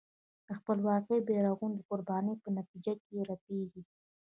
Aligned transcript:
د 0.47 0.47
خپلواکۍ 0.59 1.19
بېرغونه 1.27 1.75
د 1.77 1.81
قربانۍ 1.89 2.35
په 2.43 2.49
نتیجه 2.57 2.93
کې 3.03 3.15
رپېږي. 3.31 3.81